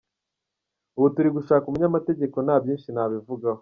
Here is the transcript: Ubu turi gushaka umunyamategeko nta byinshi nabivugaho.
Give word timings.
Ubu 0.97 1.07
turi 1.15 1.29
gushaka 1.37 1.65
umunyamategeko 1.67 2.37
nta 2.45 2.55
byinshi 2.63 2.89
nabivugaho. 2.91 3.59